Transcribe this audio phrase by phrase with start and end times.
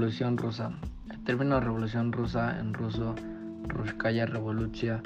[0.00, 0.72] Revolución Rusa.
[1.10, 3.14] El término Revolución Rusa en ruso,
[3.68, 5.02] Ruskaya Revolucia,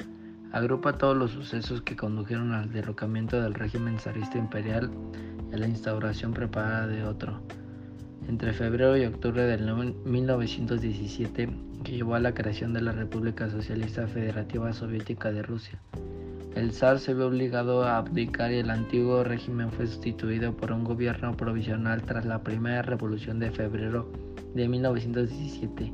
[0.53, 4.89] agrupa todos los sucesos que condujeron al derrocamiento del régimen zarista imperial
[5.51, 7.41] y a la instauración preparada de otro.
[8.29, 9.65] Entre febrero y octubre del
[10.05, 11.49] 1917,
[11.83, 15.77] que llevó a la creación de la República Socialista Federativa Soviética de Rusia.
[16.55, 20.85] El zar se vio obligado a abdicar y el antiguo régimen fue sustituido por un
[20.85, 24.09] gobierno provisional tras la primera revolución de febrero
[24.55, 25.93] de 1917.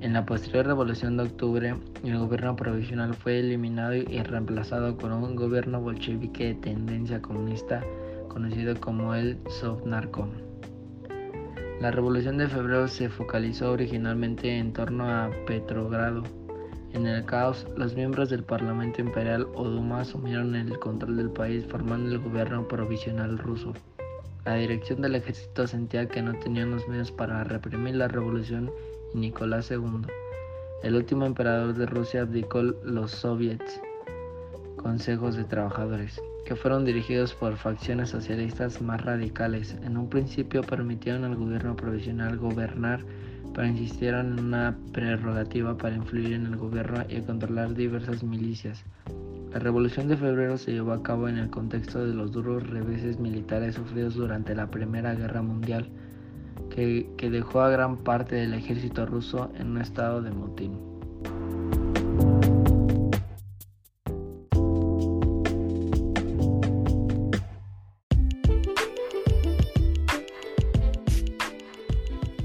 [0.00, 5.36] En la posterior revolución de octubre, el gobierno provisional fue eliminado y reemplazado por un
[5.36, 7.84] gobierno bolchevique de tendencia comunista
[8.28, 10.30] conocido como el Sovnarkom.
[11.80, 16.24] La revolución de febrero se focalizó originalmente en torno a Petrogrado,
[16.94, 21.66] en el caos, los miembros del Parlamento Imperial o Duma asumieron el control del país
[21.68, 23.74] formando el gobierno provisional ruso.
[24.48, 28.70] La dirección del ejército sentía que no tenían los medios para reprimir la revolución
[29.12, 30.06] y Nicolás II,
[30.82, 33.78] el último emperador de Rusia, abdicó los soviets,
[34.78, 39.76] consejos de trabajadores, que fueron dirigidos por facciones socialistas más radicales.
[39.82, 43.04] En un principio permitieron al gobierno provisional gobernar
[43.54, 48.82] pero insistieron en una prerrogativa para influir en el gobierno y controlar diversas milicias.
[49.58, 53.18] La Revolución de Febrero se llevó a cabo en el contexto de los duros reveses
[53.18, 55.90] militares sufridos durante la Primera Guerra Mundial,
[56.70, 60.78] que, que dejó a gran parte del ejército ruso en un estado de motín.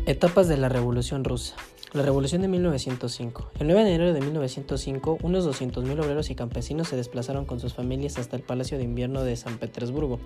[0.07, 1.55] Etapas de la Revolución Rusa.
[1.93, 3.51] La Revolución de 1905.
[3.59, 7.75] El 9 de enero de 1905, unos 200.000 obreros y campesinos se desplazaron con sus
[7.75, 10.19] familias hasta el Palacio de Invierno de San Petersburgo,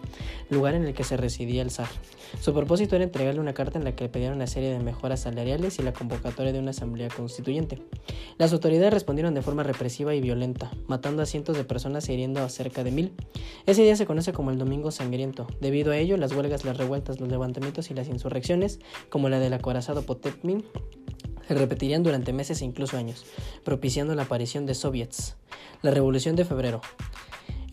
[0.50, 1.90] lugar en el que se residía el zar.
[2.40, 5.20] Su propósito era entregarle una carta en la que le pedían una serie de mejoras
[5.20, 7.82] salariales y la convocatoria de una asamblea constituyente.
[8.38, 12.42] Las autoridades respondieron de forma represiva y violenta, matando a cientos de personas y hiriendo
[12.44, 13.14] a cerca de mil.
[13.66, 15.48] Ese día se conoce como el Domingo Sangriento.
[15.60, 18.80] Debido a ello, las huelgas, las revueltas, los levantamientos y las insurrecciones,
[19.10, 20.64] como la del acorazado Potemkin,
[21.48, 23.26] se repetirían durante meses e incluso años,
[23.64, 25.36] propiciando la aparición de soviets.
[25.82, 26.82] La Revolución de Febrero.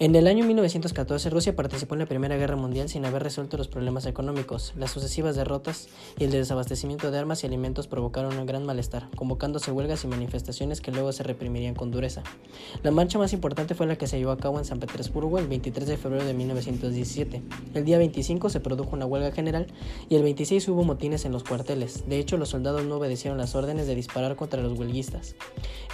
[0.05, 3.69] En el año 1914, Rusia participó en la Primera Guerra Mundial sin haber resuelto los
[3.69, 4.75] problemas económicos.
[4.77, 5.89] Las sucesivas derrotas
[6.19, 10.83] y el desabastecimiento de armas y alimentos provocaron un gran malestar, convocándose huelgas y manifestaciones
[10.83, 12.23] que luego se reprimirían con dureza.
[12.83, 15.49] La marcha más importante fue la que se llevó a cabo en San Petersburgo el
[15.49, 17.43] 23 de febrero de 1917.
[17.73, 19.69] El día 25 se produjo una huelga general
[20.11, 22.07] y el 26 hubo motines en los cuarteles.
[22.07, 25.35] De hecho, los soldados no obedecieron las órdenes de disparar contra los huelguistas.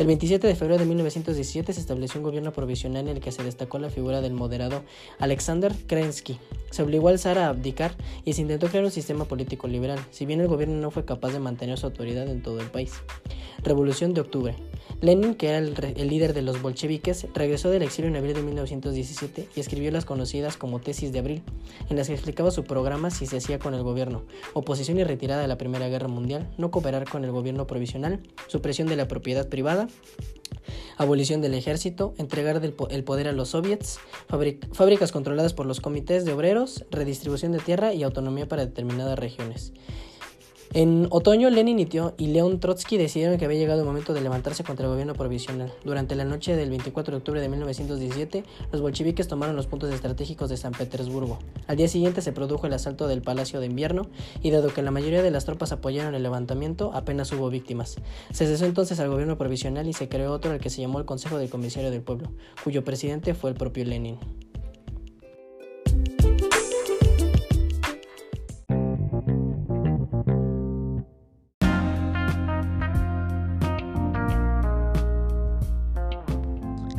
[0.00, 3.44] El 27 de febrero de 1917 se estableció un gobierno provisional en el que se
[3.44, 4.83] destacó la figura del moderado
[5.19, 6.38] Alexander Kerensky.
[6.71, 7.94] Se obligó al zar a abdicar
[8.25, 11.33] y se intentó crear un sistema político liberal, si bien el gobierno no fue capaz
[11.33, 12.94] de mantener su autoridad en todo el país.
[13.62, 14.55] Revolución de Octubre.
[15.03, 18.43] Lenin, que era el, el, líder de los bolcheviques, regresó del exilio en abril de
[18.43, 21.43] 1917 y escribió las conocidas como tesis de abril,
[21.91, 24.22] en las que explicaba su programa si se hacía con el gobierno,
[24.55, 28.89] oposición y retirada de la Primera Guerra Mundial, no cooperar con el gobierno provisional, supresión
[28.89, 29.89] de la propiedad privada,
[31.00, 33.99] abolición del ejército, entregar el poder a los soviets,
[34.72, 39.72] fábricas controladas por los comités de obreros, redistribución de tierra y autonomía para determinadas regiones.
[40.73, 41.81] En otoño, Lenin
[42.17, 45.73] y León Trotsky decidieron que había llegado el momento de levantarse contra el gobierno provisional.
[45.85, 50.49] Durante la noche del 24 de octubre de 1917, los bolcheviques tomaron los puntos estratégicos
[50.49, 51.41] de San Petersburgo.
[51.67, 54.07] Al día siguiente se produjo el asalto del Palacio de Invierno
[54.45, 57.97] y dado que la mayoría de las tropas apoyaron el levantamiento, apenas hubo víctimas.
[58.31, 61.05] Se cesó entonces al gobierno provisional y se creó otro al que se llamó el
[61.05, 62.31] Consejo del Comisario del Pueblo,
[62.63, 64.19] cuyo presidente fue el propio Lenin.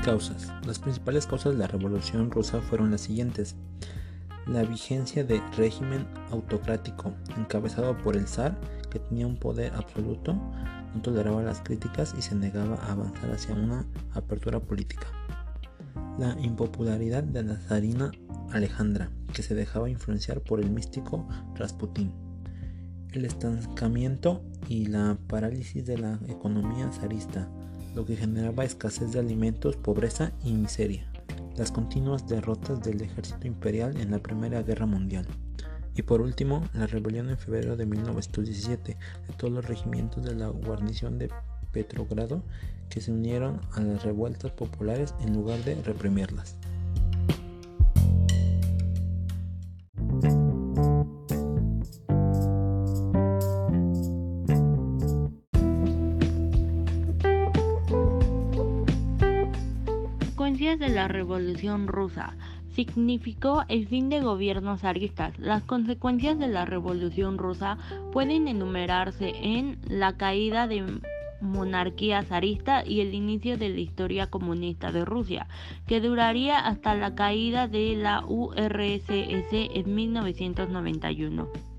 [0.04, 0.52] Causas.
[0.66, 3.56] Las principales causas de la Revolución Rusa fueron las siguientes.
[4.48, 8.60] La vigencia de régimen autocrático, encabezado por el zar,
[8.90, 13.54] que tenía un poder absoluto, no toleraba las críticas y se negaba a avanzar hacia
[13.54, 15.06] una apertura política.
[16.18, 18.12] La impopularidad de la zarina
[18.52, 22.12] Alejandra, que se dejaba influenciar por el místico Rasputín.
[23.12, 27.50] El estancamiento y la parálisis de la economía zarista,
[27.96, 31.06] lo que generaba escasez de alimentos, pobreza y miseria.
[31.58, 35.26] Las continuas derrotas del ejército imperial en la Primera Guerra Mundial.
[35.96, 38.98] Y por último, la rebelión en febrero de 1917
[39.28, 41.30] de todos los regimientos de la guarnición de
[41.72, 42.44] Petrogrado
[42.90, 46.58] que se unieron a las revueltas populares en lugar de reprimirlas.
[60.80, 62.36] De la Revolución Rusa
[62.74, 65.38] significó el fin de gobiernos zaristas.
[65.38, 67.78] Las consecuencias de la Revolución Rusa
[68.14, 71.02] pueden enumerarse en la caída de
[71.42, 75.48] monarquía zarista y el inicio de la historia comunista de Rusia,
[75.88, 81.71] que duraría hasta la caída de la URSS en 1991.